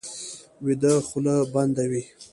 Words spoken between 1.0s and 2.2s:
خوله بنده وي